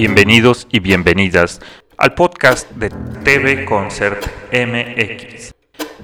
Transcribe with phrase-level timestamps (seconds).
[0.00, 1.60] Bienvenidos y bienvenidas
[1.98, 2.88] al podcast de
[3.22, 5.52] TV Concert MX,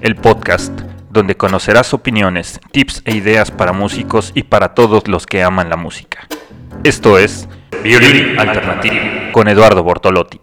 [0.01, 0.71] el podcast
[1.09, 5.77] donde conocerás opiniones, tips e ideas para músicos y para todos los que aman la
[5.77, 6.27] música.
[6.83, 7.49] Esto es
[7.83, 10.41] Violín Alternativo con Eduardo Bortolotti.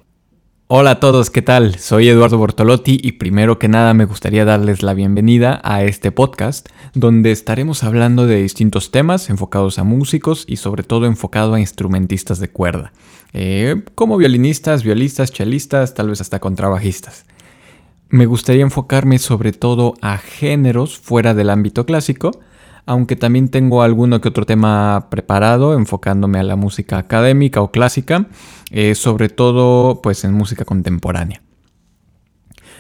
[0.67, 1.79] Hola a todos, ¿qué tal?
[1.79, 6.71] Soy Eduardo Bortolotti y primero que nada me gustaría darles la bienvenida a este podcast
[6.95, 12.41] donde estaremos hablando de distintos temas enfocados a músicos y sobre todo enfocado a instrumentistas
[12.41, 12.93] de cuerda,
[13.35, 17.27] eh, como violinistas, violistas, chelistas, tal vez hasta contrabajistas.
[18.09, 22.31] Me gustaría enfocarme sobre todo a géneros fuera del ámbito clásico,
[22.87, 28.29] aunque también tengo alguno que otro tema preparado enfocándome a la música académica o clásica,
[28.71, 31.43] eh, sobre todo pues en música contemporánea.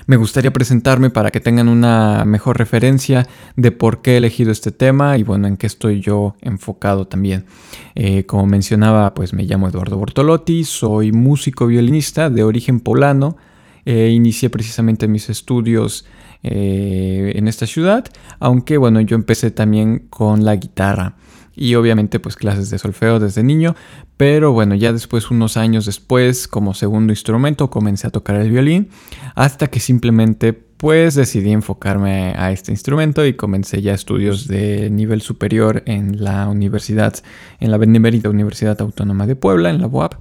[0.06, 3.26] Me gustaría presentarme para que tengan una mejor referencia
[3.56, 7.46] de por qué he elegido este tema y bueno, en qué estoy yo enfocado también.
[7.94, 13.38] Eh, como mencionaba, pues me llamo Eduardo Bortolotti, soy músico violinista de origen polano.
[13.86, 16.04] Eh, inicié precisamente mis estudios
[16.42, 18.04] eh, en esta ciudad,
[18.40, 21.16] aunque bueno, yo empecé también con la guitarra
[21.56, 23.74] y obviamente pues clases de solfeo desde niño,
[24.16, 28.88] pero bueno, ya después, unos años después, como segundo instrumento, comencé a tocar el violín,
[29.34, 35.22] hasta que simplemente pues decidí enfocarme a este instrumento y comencé ya estudios de nivel
[35.22, 37.14] superior en la universidad,
[37.60, 40.14] en la Benemérita Universidad Autónoma de Puebla, en la UAP.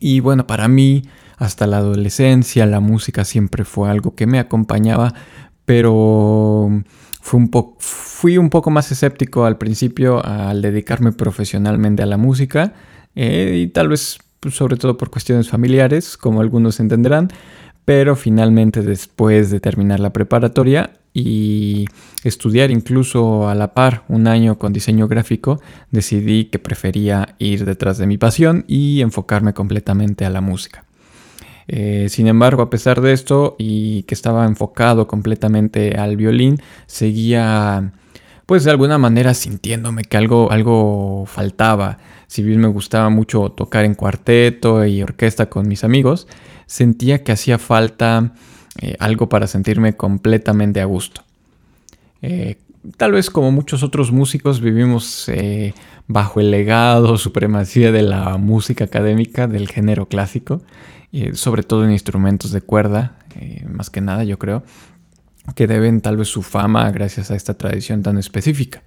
[0.00, 1.02] Y bueno, para mí
[1.38, 5.14] hasta la adolescencia, la música siempre fue algo que me acompañaba,
[5.64, 6.82] pero
[7.78, 12.72] fui un, poco más escéptico al principio al dedicarme profesionalmente a la música
[13.14, 17.28] eh, y tal vez pues, sobre todo por cuestiones familiares, como algunos entenderán,
[17.84, 21.86] pero finalmente después de terminar la preparatoria y
[22.22, 27.98] estudiar incluso a la par un año con diseño gráfico, decidí que prefería ir detrás
[27.98, 30.87] de mi pasión y enfocarme completamente a la música.
[31.68, 37.92] Eh, sin embargo, a pesar de esto y que estaba enfocado completamente al violín, seguía
[38.46, 41.98] pues de alguna manera sintiéndome que algo, algo faltaba.
[42.26, 46.26] Si bien me gustaba mucho tocar en cuarteto y orquesta con mis amigos,
[46.64, 48.32] sentía que hacía falta
[48.80, 51.22] eh, algo para sentirme completamente a gusto.
[52.22, 52.56] Eh,
[52.96, 55.30] tal vez como muchos otros músicos vivimos
[56.06, 60.62] bajo el legado, supremacía de la música académica del género clásico
[61.32, 64.62] sobre todo en instrumentos de cuerda, eh, más que nada yo creo,
[65.54, 68.82] que deben tal vez su fama gracias a esta tradición tan específica.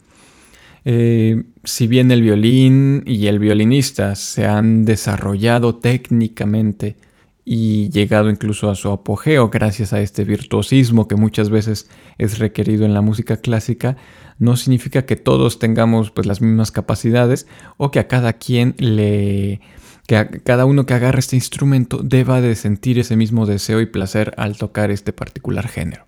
[0.83, 6.95] Eh, si bien el violín y el violinista se han desarrollado técnicamente
[7.43, 12.85] y llegado incluso a su apogeo gracias a este virtuosismo que muchas veces es requerido
[12.85, 13.97] en la música clásica,
[14.37, 17.47] no significa que todos tengamos pues, las mismas capacidades
[17.77, 19.61] o que a cada quien le
[20.07, 24.33] que cada uno que agarre este instrumento deba de sentir ese mismo deseo y placer
[24.37, 26.05] al tocar este particular género.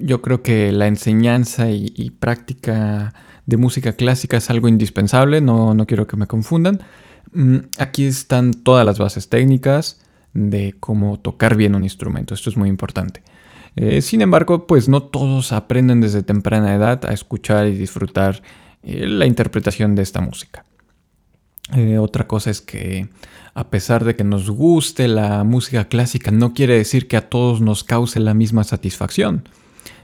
[0.00, 3.14] Yo creo que la enseñanza y, práctica
[3.46, 6.80] de música clásica es algo indispensable, no, quiero que me confundan.
[7.32, 10.00] Mm, aquí están todas las bases técnicas
[10.32, 13.22] de cómo tocar bien un instrumento, esto es muy importante.
[13.76, 18.42] Eh, sin embargo, pues no todos aprenden desde temprana edad a escuchar y disfrutar
[18.82, 20.64] eh, la interpretación de esta música.
[21.76, 23.08] Eh, otra cosa es que
[23.54, 27.60] a pesar de que nos guste la música clásica, no quiere decir que a todos
[27.60, 29.48] nos cause la misma satisfacción.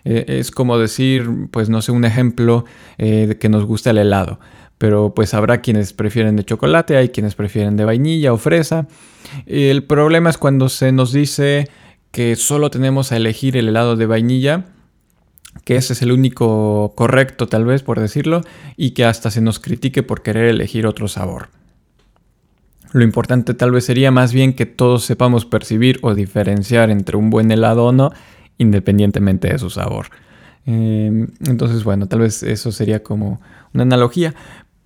[0.05, 2.65] Es como decir, pues no sé, un ejemplo
[2.97, 4.39] de que nos gusta el helado.
[4.79, 8.87] Pero pues habrá quienes prefieren de chocolate, hay quienes prefieren de vainilla o fresa.
[9.47, 11.69] El problema es cuando se nos dice
[12.11, 14.67] que solo tenemos a elegir el helado de vainilla
[15.65, 18.43] que ese es el único correcto tal vez por decirlo
[18.77, 21.49] y que hasta se nos critique por querer elegir otro sabor.
[22.93, 27.31] Lo importante tal vez sería más bien que todos sepamos percibir o diferenciar entre un
[27.31, 28.13] buen helado o no,
[28.59, 30.07] independientemente de su sabor.
[30.65, 33.41] Em, entonces, bueno, tal vez eso sería como
[33.75, 34.35] una analogía,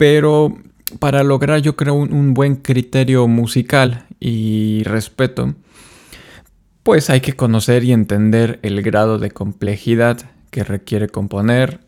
[0.01, 0.57] pero
[0.99, 5.55] para lograr yo creo un buen criterio musical y respeto,
[6.83, 10.17] pues hay que conocer y entender el grado de complejidad
[10.51, 11.81] que requiere componer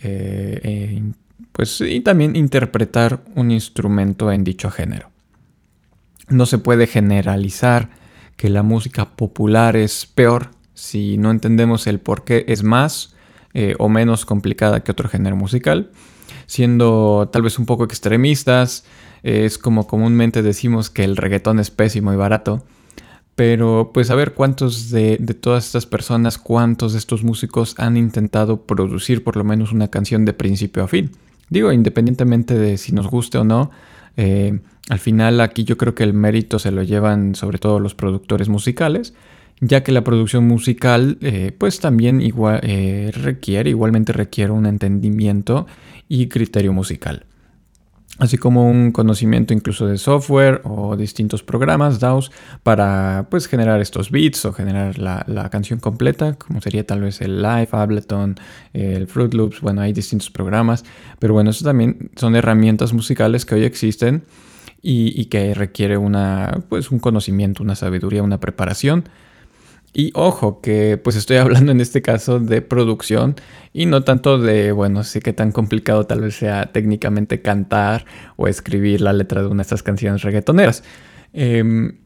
[0.00, 1.02] eh, eh,
[1.52, 5.10] pues, y también interpretar un instrumento en dicho género.
[6.28, 7.88] No se puede generalizar
[8.36, 13.14] que la música popular es peor si no entendemos el por qué es más
[13.54, 15.90] eh, o menos complicada que otro género musical.
[16.46, 18.84] Siendo tal vez un poco extremistas,
[19.22, 22.64] es como comúnmente decimos que el reggaetón es pésimo y barato.
[23.34, 28.62] Pero pues a ver cuántos de, todas estas personas, cuántos de estos músicos han intentado
[28.62, 31.10] producir por lo menos una canción de principio a fin.
[31.50, 33.70] Digo, independientemente de si nos guste o no,
[34.16, 34.58] eh,
[34.88, 38.48] Al final aquí yo creo que el mérito se lo llevan sobre todo los productores
[38.48, 39.14] musicales,
[39.60, 45.66] ya que la producción musical eh, pues también igual, eh, requiere, igualmente requiere un entendimiento
[46.08, 47.26] y criterio musical.
[48.18, 52.30] Así como un conocimiento incluso de software o distintos programas DAWs
[52.62, 57.42] para pues generar estos beats o generar la, canción completa, como sería tal vez el
[57.42, 58.36] Live, Ableton,
[58.72, 60.82] el Fruit Loops, bueno, hay distintos programas,
[61.18, 64.24] pero bueno, eso también son herramientas musicales que hoy existen
[64.80, 69.10] y, y que requiere una, pues un conocimiento, una sabiduría, una preparación
[69.98, 73.34] y ojo, que pues estoy hablando en este caso de producción
[73.72, 78.04] y no tanto de, bueno, sí que tan complicado tal vez sea técnicamente cantar
[78.36, 80.84] o escribir la letra de una de estas canciones reggaetoneras.
[81.32, 81.96] Em,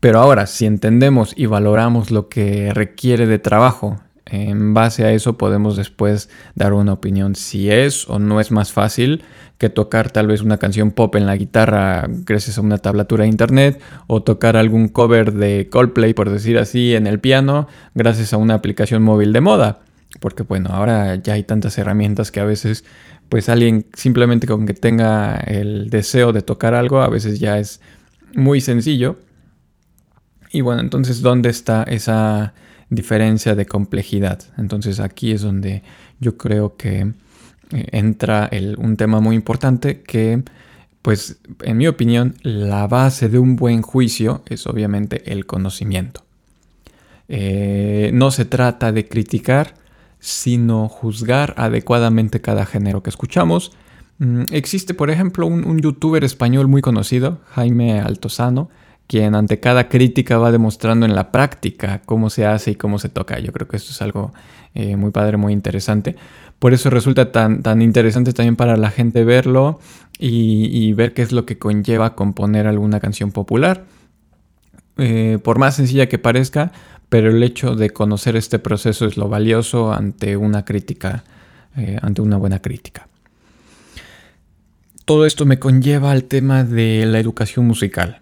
[0.00, 4.00] pero ahora, si entendemos y valoramos lo que requiere de trabajo,
[4.30, 8.72] en base a eso podemos después dar una opinión si es o no es más
[8.72, 9.22] fácil
[9.58, 13.30] que tocar tal vez una canción pop en la guitarra gracias a una tablatura de
[13.30, 18.36] internet o tocar algún cover de Coldplay, por decir así, en el piano gracias a
[18.36, 19.80] una aplicación móvil de moda.
[20.20, 22.84] Porque bueno, ahora ya hay tantas herramientas que a veces
[23.28, 27.80] pues alguien simplemente con que tenga el deseo de tocar algo a veces ya es
[28.34, 29.18] muy sencillo.
[30.50, 32.54] Y bueno, entonces ¿dónde está esa
[32.90, 34.40] diferencia de complejidad?
[34.56, 35.82] Entonces aquí es donde
[36.20, 37.12] yo creo que
[37.70, 40.42] eh, entra un tema muy importante que,
[41.02, 46.24] pues, en mi opinión, la base de un buen juicio es obviamente el conocimiento.
[47.28, 49.74] Eh, no se trata de criticar,
[50.18, 53.72] sino juzgar adecuadamente cada género que escuchamos.
[54.18, 58.70] Mm, existe, por ejemplo, un, youtuber español muy conocido, Jaime Altozano,
[59.08, 63.08] quien ante cada crítica va demostrando en la práctica cómo se hace y cómo se
[63.08, 63.40] toca.
[63.40, 64.32] Yo creo que esto es algo
[64.74, 66.14] eh, muy padre, muy interesante.
[66.58, 69.80] Por eso resulta tan, tan interesante también para la gente verlo
[70.18, 73.84] y, ver qué es lo que conlleva componer alguna canción popular.
[74.98, 76.72] Eh, por más sencilla que parezca,
[77.08, 81.24] pero el hecho de conocer este proceso es lo valioso ante una crítica,
[81.76, 83.08] eh, ante una buena crítica.
[85.06, 88.20] Todo esto me conlleva al tema de la educación musical.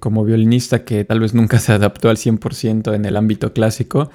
[0.00, 4.10] Como violinista que tal vez nunca se adaptó al 100% en el ámbito clásico,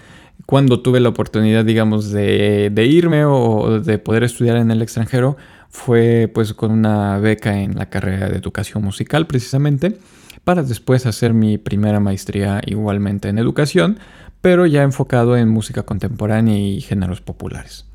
[0.46, 5.38] cuando tuve la oportunidad, digamos, de, irme o de poder estudiar en el extranjero,
[5.70, 9.98] fue pues con una beca en la carrera de educación musical precisamente,
[10.44, 14.00] para después hacer mi primera maestría igualmente en educación,
[14.42, 17.86] pero ya enfocado en música contemporánea y géneros populares.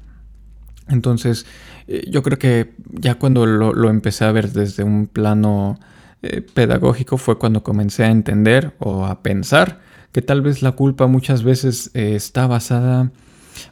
[0.88, 1.46] Entonces,
[1.88, 5.81] eh, yo creo que ya cuando lo, empecé a ver desde un plano
[6.25, 9.81] eh, pedagógico fue cuando comencé a entender o a pensar
[10.11, 13.11] que tal vez la culpa muchas veces eh, está basada,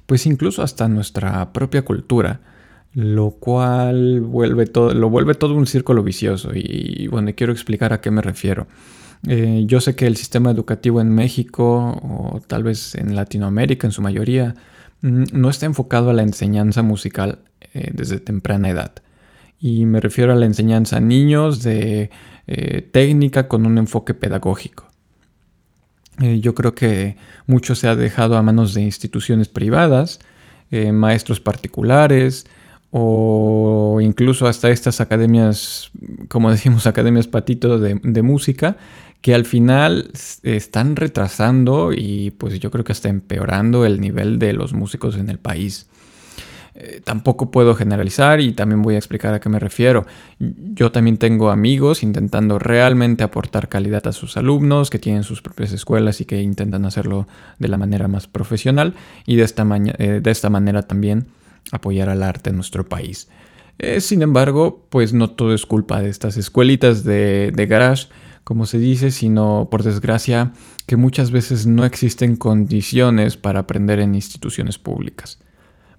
[0.05, 2.41] pues incluso hasta en nuestra propia cultura,
[2.93, 6.51] lo cual vuelve todo, lo vuelve todo un círculo vicioso.
[6.55, 8.67] Y, bueno, quiero explicar a qué me refiero.
[9.27, 13.93] Eh, yo sé que el sistema educativo en México, o tal vez en Latinoamérica en
[13.93, 14.55] su mayoría,
[15.01, 17.39] mm, no está enfocado a la enseñanza musical
[17.73, 18.93] desde temprana edad.
[19.59, 22.11] Y me refiero a la enseñanza a niños de
[22.47, 24.93] técnica con un enfoque pedagógico.
[26.21, 27.17] Eh, yo creo que
[27.47, 30.21] mucho se ha dejado a manos de instituciones privadas,
[30.71, 32.47] eh, maestros particulares
[32.91, 35.91] o incluso hasta estas academias,
[36.29, 38.77] como decimos, academias patito de, de música,
[39.23, 40.11] que al final
[40.43, 45.31] están retrasando y pues yo creo que hasta empeorando el nivel de los músicos en
[45.31, 45.89] el país.
[46.75, 50.07] Eh, tampoco puedo generalizar y también voy a explicar a qué me refiero.
[50.39, 55.73] Yo también tengo amigos intentando realmente aportar calidad a sus alumnos, que tienen sus propias
[55.73, 58.95] escuelas y que intentan hacerlo de la manera más profesional
[59.27, 59.67] y de esta,
[59.99, 61.27] eh, manera también
[61.73, 63.29] apoyar al arte en nuestro país.
[63.79, 68.09] Eh, sin embargo, pues no todo es culpa de estas escuelitas de, de garage,
[68.45, 70.53] como se dice, sino por desgracia
[70.87, 75.39] que muchas veces no existen condiciones para aprender en instituciones públicas.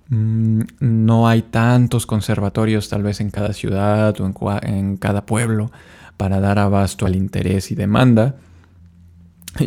[0.09, 5.71] Mm, no hay tantos conservatorios tal vez en cada ciudad o en, cada pueblo
[6.17, 8.35] para dar abasto al interés y demanda.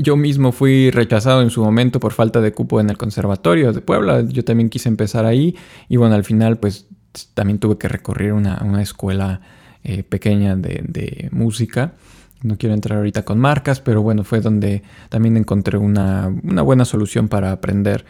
[0.01, 3.81] Yo mismo fui rechazado en su momento por falta de cupo en el conservatorio de
[3.81, 4.23] Puebla.
[4.23, 5.57] Yo también quise empezar ahí
[5.89, 6.87] y bueno, al final pues
[7.35, 9.41] también tuve que recorrer una, escuela
[9.85, 11.95] eh, pequeña de, música.
[12.43, 16.85] No quiero entrar ahorita con marcas, pero bueno, fue donde también encontré una, una buena
[16.85, 18.05] solución para aprender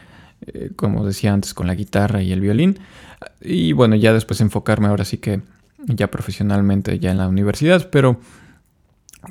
[0.46, 2.78] eh, como decía antes, con la guitarra y el violín.
[3.40, 5.40] Y bueno, ya después enfocarme ahora sí que
[5.86, 8.18] ya profesionalmente ya en la universidad, pero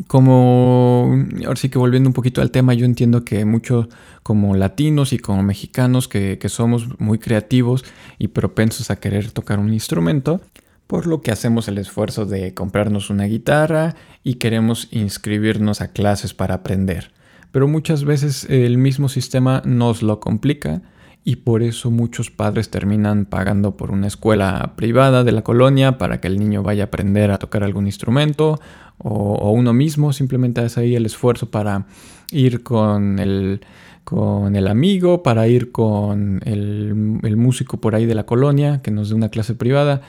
[0.07, 3.87] como ahora sí que volviendo un poquito al tema, yo entiendo que muchos
[4.23, 7.85] como latinos y como mexicanos que, que, somos muy creativos
[8.17, 10.41] y propensos a querer tocar un instrumento,
[10.87, 16.33] por lo que hacemos el esfuerzo de comprarnos una guitarra y queremos inscribirnos a clases
[16.33, 17.11] para aprender.
[17.51, 20.81] Pero muchas veces el mismo sistema nos lo complica
[21.27, 26.21] y por eso muchos padres terminan pagando por una escuela privada de la colonia para
[26.21, 28.61] que el niño vaya a aprender a tocar algún instrumento
[28.99, 31.87] o, uno mismo simplemente hace ahí el esfuerzo para
[32.31, 33.61] ir con el,
[34.03, 38.91] con el amigo, para ir con el, el músico por ahí de la colonia que
[38.91, 40.01] nos dé una clase privada.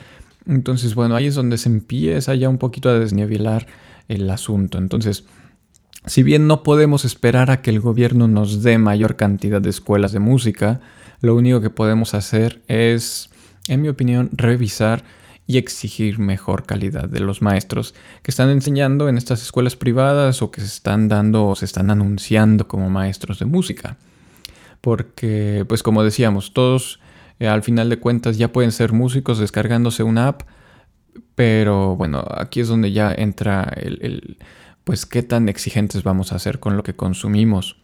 [0.47, 3.67] Entonces, bueno, ahí es donde se empieza ya un poquito a desnivelar
[4.09, 4.79] el asunto.
[4.79, 5.25] Entonces,
[6.07, 10.13] si bien no podemos esperar a que el gobierno nos dé mayor cantidad de escuelas
[10.13, 10.81] de música,
[11.21, 13.31] lo único que podemos hacer es,
[13.69, 15.05] en mi opinión, revisar
[15.47, 20.51] y exigir mejor calidad de los maestros que están enseñando en estas escuelas privadas o
[20.51, 23.97] que se están dando o se están anunciando como maestros de música.
[24.81, 27.01] Porque, pues como decíamos, todos
[27.39, 30.43] eh, al final de cuentas ya pueden ser músicos descargándose una app,
[31.35, 34.39] pero bueno, aquí es donde ya entra el,
[34.87, 37.77] pues qué tan exigentes vamos a ser con lo que consumimos.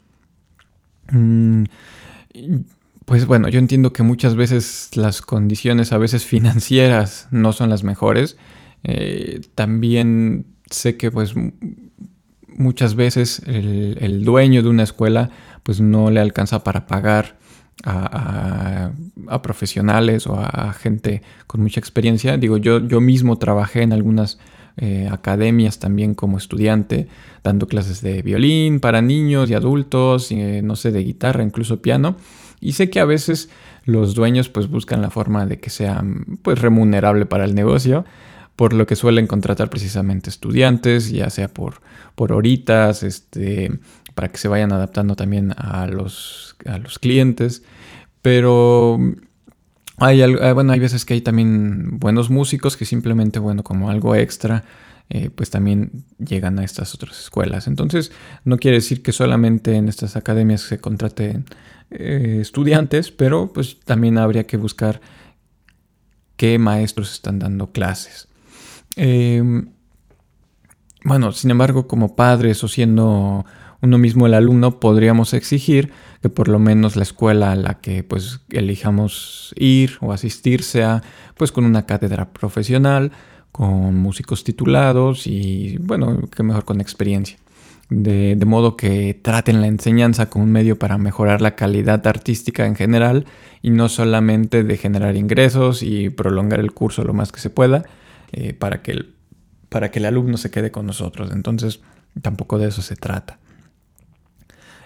[1.11, 1.65] Mm,
[3.05, 7.83] pues bueno, yo entiendo que muchas veces las condiciones a veces financieras no son las
[7.83, 8.37] mejores.
[8.85, 11.35] Eh, también sé que pues
[12.47, 15.31] muchas veces el, dueño de una escuela
[15.65, 17.37] pues no le alcanza para pagar
[17.83, 18.93] a,
[19.43, 22.37] profesionales o a gente con mucha experiencia.
[22.37, 24.39] Digo, yo, yo mismo trabajé en algunas
[24.77, 27.09] eh, academias también como estudiante,
[27.45, 32.17] dando clases de violín para niños y adultos, eh, no sé, de guitarra, incluso piano.
[32.61, 33.51] Y sé que a veces
[33.85, 36.03] los dueños pues buscan la forma de que sea
[36.43, 38.05] pues remunerable para el negocio,
[38.57, 41.83] por lo que suelen contratar precisamente estudiantes, ya sea por,
[42.15, 43.79] por horitas, este,
[44.15, 47.63] para que se vayan adaptando también a los, a los clientes.
[48.23, 48.99] Pero
[49.99, 54.15] hay, ah, bueno, hay veces que hay también buenos músicos que simplemente, bueno, como algo
[54.15, 54.65] extra,
[55.11, 57.67] eh, pues también llegan a estas otras escuelas.
[57.67, 58.13] Entonces,
[58.45, 61.45] no quiere decir que solamente en estas academias se contraten
[61.91, 65.01] eh, estudiantes, pero pues también habría que buscar
[66.37, 68.29] qué maestros están dando clases.
[68.97, 69.69] Em,
[71.05, 73.45] bueno, sin embargo, como padres o siendo
[73.83, 78.05] uno mismo el alumno, podríamos exigir que por lo menos la escuela a la que
[78.05, 81.03] pues elijamos ir o asistir sea
[81.37, 83.11] pues con una cátedra profesional,
[83.51, 87.39] con músicos titulados y bueno, que mejor con experiencia.
[87.91, 92.65] De, de, modo que traten la enseñanza como un medio para mejorar la calidad artística
[92.65, 93.27] en general
[93.61, 97.85] y no solamente de generar ingresos y prolongar el curso lo más que se pueda
[98.33, 99.15] eh, para, que el,
[99.69, 101.33] para que el alumno se quede con nosotros.
[101.33, 101.81] Entonces,
[102.23, 103.39] tampoco de eso se trata.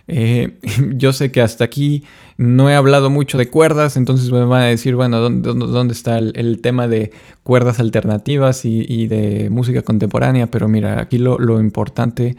[0.08, 0.58] Eh,
[0.96, 2.04] yo sé que hasta aquí
[2.36, 6.60] no he hablado mucho de cuerdas, entonces me van a decir, bueno, ¿dónde, está el,
[6.60, 10.46] tema de cuerdas alternativas y, de música contemporánea?
[10.48, 12.36] Pero mira, aquí lo, importante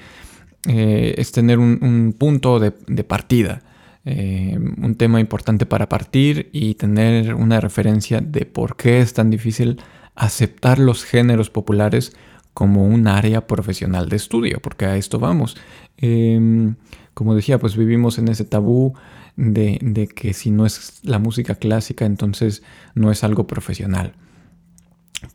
[0.68, 2.72] eh, es tener un, punto de,
[3.04, 3.62] partida.
[4.10, 9.30] Eh, un tema importante para partir y tener una referencia de por qué es tan
[9.30, 9.82] difícil
[10.16, 12.14] aceptar los géneros populares
[12.54, 15.58] como un área profesional de estudio, porque a esto vamos.
[15.98, 16.76] Em,
[17.18, 18.94] como decía, pues vivimos en ese tabú
[19.36, 22.62] de, que si no es la música clásica, entonces
[22.94, 24.14] no es algo profesional.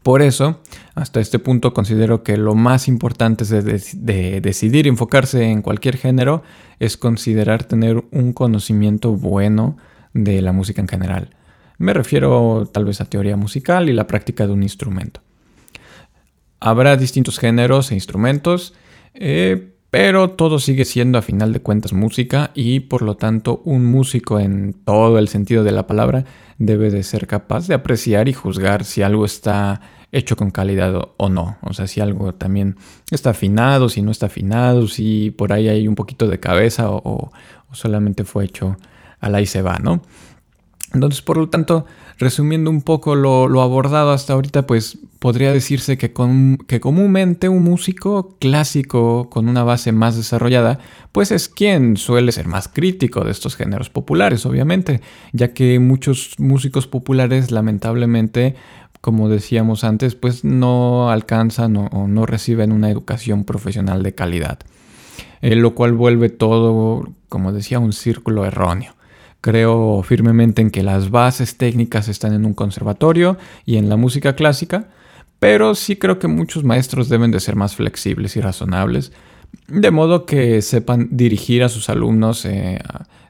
[0.05, 0.61] Por eso,
[0.95, 6.45] hasta este punto considero que lo más importante de, decidir enfocarse en cualquier género
[6.79, 9.77] es considerar tener un conocimiento bueno
[10.15, 11.31] de la música en general.
[11.79, 15.21] Me refiero tal vez a teoría musical y la práctica de un instrumento.
[16.61, 18.73] Habrá distintos géneros e instrumentos,
[19.15, 23.85] eh, pero todo sigue siendo a final de cuentas música y por lo tanto un
[23.85, 26.25] músico en todo el sentido de la palabra
[26.57, 31.29] debe de ser capaz de apreciar y juzgar si algo está hecho con calidad o
[31.29, 31.59] no.
[31.61, 32.77] O sea, si algo también
[33.11, 37.31] está afinado, si no está afinado, si por ahí hay un poquito de cabeza o,
[37.73, 38.79] solamente fue hecho
[39.21, 40.01] a la y se va, ¿no?
[40.95, 41.87] Entonces, por lo tanto,
[42.19, 46.13] resumiendo un poco lo, abordado hasta ahorita, pues podría decirse que,
[46.67, 50.79] que, comúnmente un músico clásico con una base más desarrollada,
[51.13, 55.01] pues es quien suele ser más crítico de estos géneros populares, obviamente,
[55.33, 58.55] ya que muchos músicos populares lamentablemente,
[59.01, 64.59] como decíamos antes, pues no alcanzan o, no reciben una educación profesional de calidad,
[65.41, 68.95] eh, lo cual vuelve todo, como decía, un círculo erróneo.
[69.43, 74.35] Creo firmemente en que las bases técnicas están en un conservatorio y en la música
[74.35, 74.89] clásica,
[75.41, 79.13] pero sí creo que muchos maestros deben de ser más flexibles y razonables,
[79.67, 82.79] de modo que sepan dirigir a sus alumnos eh,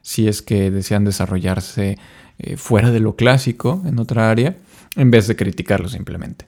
[0.03, 1.97] si es que desean desarrollarse
[2.37, 4.55] eh, fuera de lo clásico en otra área,
[4.95, 6.45] en vez de criticarlo simplemente.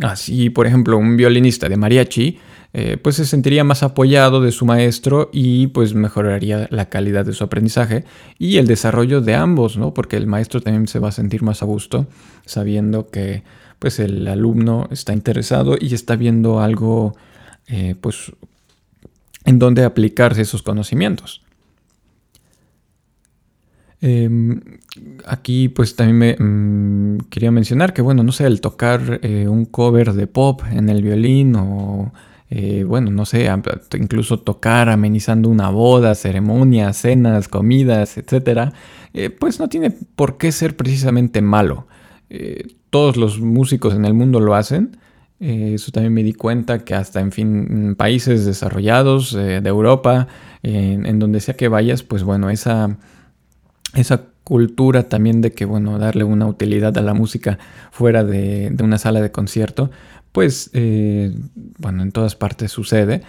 [0.00, 2.38] Así, por ejemplo, un violinista de mariachi,
[2.78, 7.32] eh, pues se sentiría más apoyado de su maestro y pues mejoraría la calidad de
[7.32, 8.04] su aprendizaje
[8.38, 9.94] y el desarrollo de ambos, ¿no?
[9.94, 12.06] Porque el maestro también se va a sentir más a gusto
[12.44, 13.44] sabiendo que
[13.78, 17.16] pues el alumno está interesado y está viendo algo
[17.66, 18.30] eh, pues
[19.46, 21.40] en donde aplicarse esos conocimientos.
[24.02, 24.60] Em,
[25.24, 29.64] aquí pues también me mm, quería mencionar que bueno, no sé, el tocar eh, un
[29.64, 32.12] cover de pop en el violín o
[32.50, 33.48] eh, bueno, no sé,
[33.98, 38.72] incluso tocar amenizando una boda, ceremonias, cenas, comidas, etcétera,
[39.14, 41.86] eh, pues no tiene por qué ser precisamente malo.
[42.90, 44.98] todos los músicos en el mundo lo hacen.
[45.38, 50.28] eso también me di cuenta que hasta, en fin, países desarrollados de Europa,
[50.62, 52.96] en donde sea que vayas, pues bueno, esa
[53.96, 57.58] esa cultura también de que, bueno, darle una utilidad a la música
[57.90, 59.90] fuera de, una sala de concierto,
[60.36, 61.34] pues, eh,
[61.78, 63.22] bueno, en todas partes sucede.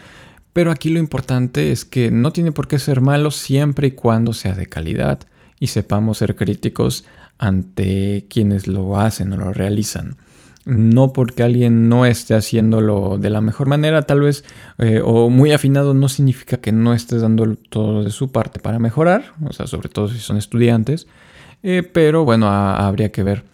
[0.52, 4.34] Pero aquí lo importante es que no tiene por qué ser malo siempre y cuando
[4.34, 5.22] sea de calidad
[5.58, 7.06] y sepamos ser críticos
[7.38, 10.18] ante quienes lo hacen o lo realizan
[10.66, 14.44] no porque alguien no esté haciéndolo de la mejor manera, tal vez,
[14.80, 18.78] eh, o muy afinado, no significa que no estés dando todo de su parte para
[18.78, 21.08] mejorar, o sea, sobre todo si son estudiantes,
[21.64, 23.46] eh, pero bueno, habría que ver.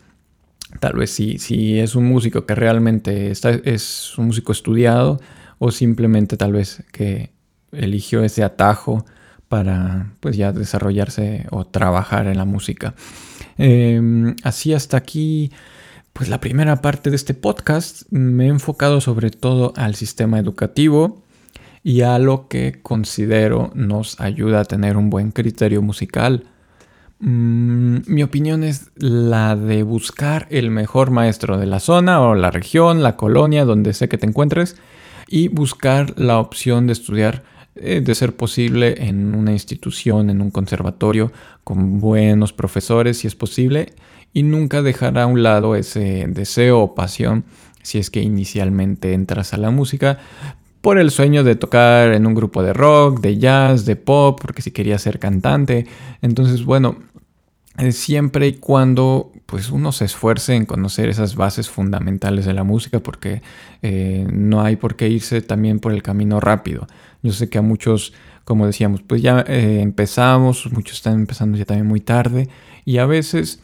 [0.79, 5.19] Tal vez si, si es un músico que realmente está, es un músico estudiado
[5.59, 7.31] o simplemente tal vez que
[7.71, 9.05] eligió ese atajo
[9.47, 12.95] para pues ya desarrollarse o trabajar en la música.
[13.57, 15.51] Em, así hasta aquí
[16.11, 21.23] pues la primera parte de este podcast me he enfocado sobre todo al sistema educativo
[21.83, 26.45] y a lo que considero nos ayuda a tener un buen criterio musical.
[27.19, 32.51] Mm, mi opinión es la de buscar el mejor maestro de la zona o la
[32.51, 34.75] región, la colonia, donde sé que te encuentres,
[35.27, 37.43] y buscar la opción de estudiar,
[37.75, 41.31] eh, de ser posible, en una institución, en un conservatorio,
[41.63, 43.93] con buenos profesores, si es posible,
[44.33, 47.45] y nunca dejar a un lado ese deseo o pasión
[47.83, 50.17] si es que inicialmente entras a la música
[50.83, 54.61] por el sueño de tocar en un grupo de rock, de jazz, de pop, porque
[54.61, 55.87] si quería ser cantante.
[56.21, 56.97] Entonces, bueno,
[57.77, 62.65] eh, siempre y cuando pues uno se esfuerce en conocer esas bases fundamentales de la
[62.65, 63.41] música porque
[63.81, 66.85] eh, no hay por qué irse también por el camino rápido.
[67.21, 68.11] Yo sé que a muchos,
[68.43, 72.49] como decíamos, pues ya eh, empezamos, muchos están empezando ya también muy tarde
[72.83, 73.61] y a veces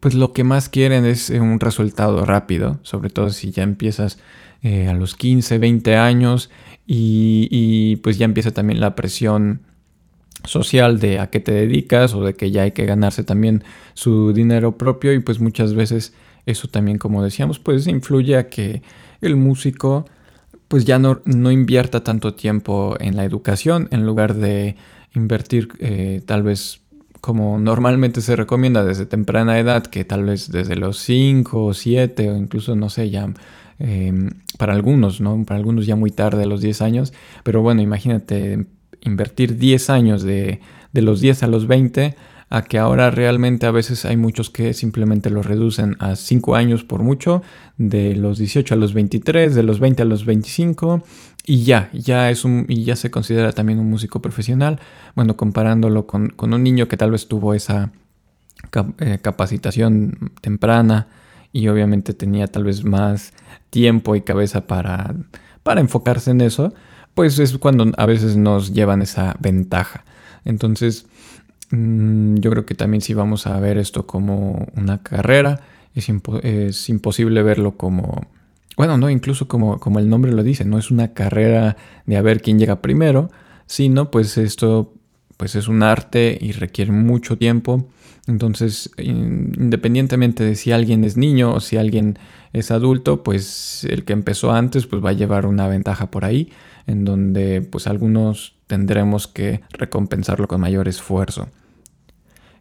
[0.00, 4.18] pues lo que más quieren es un resultado rápido, sobre todo si ya empiezas
[4.62, 6.50] eh, a los 15, 20 años
[6.86, 9.60] y, pues ya empieza también la presión
[10.44, 13.62] social de a qué te dedicas o de que ya hay que ganarse también
[13.94, 16.14] su dinero propio y pues muchas veces
[16.46, 18.82] eso también como decíamos pues influye a que
[19.20, 20.06] el músico
[20.66, 24.76] pues ya no, no invierta tanto tiempo en la educación en lugar de
[25.14, 26.80] invertir eh, tal vez
[27.20, 32.30] como normalmente se recomienda desde temprana edad, que tal vez desde los 5 o 7
[32.30, 33.28] o incluso, no sé, ya
[33.80, 35.44] em, para algunos, ¿no?
[35.44, 37.12] Para algunos ya muy tarde, a los 10 años,
[37.42, 38.66] pero bueno, imagínate
[39.00, 40.60] invertir 10 años de,
[40.92, 42.14] de los 10 a los 20
[42.50, 46.82] a que ahora realmente a veces hay muchos que simplemente lo reducen a 5 años
[46.82, 47.42] por mucho,
[47.78, 51.04] de los 18 a los 23, de los 20 a los 25
[51.46, 54.80] y ya, ya es un y ya se considera también un músico profesional,
[55.14, 57.92] bueno, comparándolo con, un niño que tal vez tuvo esa
[58.98, 61.06] eh, capacitación temprana
[61.52, 63.32] y obviamente tenía tal vez más
[63.70, 65.14] tiempo y cabeza para,
[65.62, 66.72] para enfocarse en eso,
[67.14, 70.04] pues es cuando a veces nos llevan esa ventaja.
[70.44, 71.06] Entonces,
[71.70, 75.60] Mm, yo creo que también si vamos a ver esto como una carrera,
[75.94, 78.26] es, imposible verlo como,
[78.76, 82.22] bueno, no, incluso como, como el nombre lo dice, no es una carrera de a
[82.22, 83.30] ver quién llega primero,
[83.66, 84.94] sino pues esto
[85.40, 87.88] pues es un arte y requiere mucho tiempo.
[88.26, 92.18] Entonces, independientemente de si alguien es niño o si alguien
[92.52, 96.52] es adulto, pues el que empezó antes pues va a llevar una ventaja por ahí,
[96.86, 101.48] en donde pues algunos tendremos que recompensarlo con mayor esfuerzo.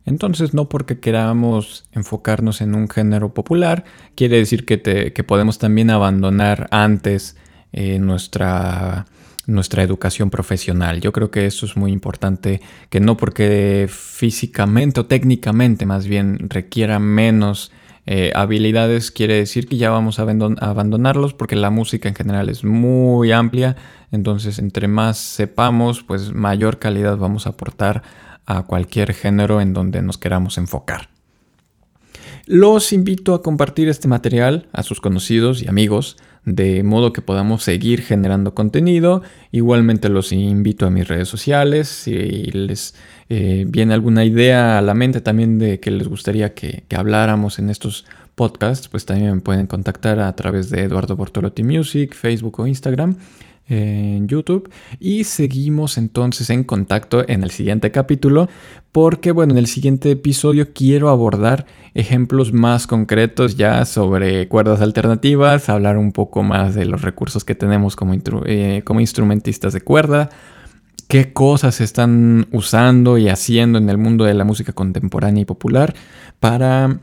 [0.06, 3.84] Entonces, no porque queramos enfocarnos en un género popular,
[4.16, 7.36] quiere decir que, podemos también abandonar antes
[7.74, 9.06] eh, nuestra,
[9.50, 11.02] nuestra educación profesional.
[11.02, 16.50] Yo creo que eso es muy importante, que no porque físicamente o técnicamente más bien
[16.50, 17.72] requiera menos
[18.06, 22.64] eh, habilidades, quiere decir que ya vamos a abandonarlos, porque la música en general es
[22.64, 23.76] muy amplia,
[24.12, 28.02] entonces entre más sepamos, pues mayor calidad vamos a aportar
[28.48, 31.10] a cualquier género en donde nos queramos enfocar.
[32.48, 36.18] Los invito a compartir este material a sus conocidos y amigos,
[36.56, 39.22] de modo que podamos seguir generando contenido.
[39.52, 41.88] Igualmente los invito a mis redes sociales.
[41.88, 42.96] Si les
[43.30, 47.60] eh, viene alguna idea a la mente también de que les gustaría que, que habláramos
[47.60, 52.60] en estos podcasts, pues también me pueden contactar a través de Eduardo Bortolotti Music, Facebook
[52.60, 53.18] o Instagram
[53.70, 54.70] en YouTube.
[55.00, 58.50] Y seguimos entonces en contacto en el siguiente capítulo
[58.92, 65.70] porque bueno, en el siguiente episodio quiero abordar ejemplos más concretos ya sobre cuerdas alternativas,
[65.70, 70.30] hablar un poco más de los recursos que tenemos como, eh, como instrumentistas de cuerda,
[71.08, 75.94] qué cosas están usando y haciendo en el mundo de la música contemporánea y popular
[76.40, 77.00] para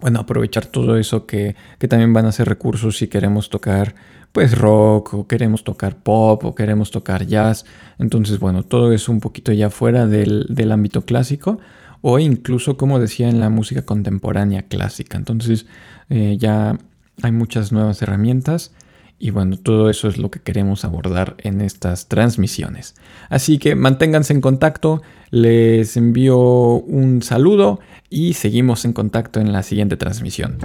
[0.00, 3.94] bueno, aprovechar todo eso que, que también van a ser recursos si queremos tocar
[4.32, 7.64] pues rock o queremos tocar pop o queremos tocar jazz.
[7.98, 11.58] Entonces, bueno, todo es un poquito ya fuera del, ámbito clásico
[12.00, 15.18] o incluso, como decía, en la música contemporánea clásica.
[15.18, 15.66] Entonces,
[16.08, 16.78] eh, ya
[17.22, 18.72] hay muchas nuevas herramientas
[19.18, 22.96] y bueno, todo eso es lo que queremos abordar en estas transmisiones.
[23.28, 27.78] Así que manténganse en contacto, les envío un saludo
[28.10, 30.58] y seguimos en contacto en la siguiente transmisión.